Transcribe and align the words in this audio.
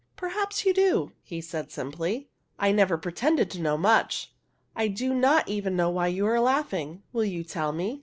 "Perhaps 0.17 0.65
you 0.65 0.73
do," 0.73 1.11
he 1.21 1.39
said 1.41 1.71
simply.'' 1.71 2.31
I 2.59 2.71
never 2.71 2.97
pretended 2.97 3.51
to 3.51 3.61
know 3.61 3.77
much. 3.77 4.33
I 4.75 4.87
do 4.87 5.13
not 5.13 5.47
even 5.47 5.75
know 5.75 5.91
why 5.91 6.07
you 6.07 6.25
are 6.25 6.39
laughing. 6.39 7.03
Will 7.13 7.23
you 7.23 7.43
tell 7.43 7.71
me?" 7.71 7.99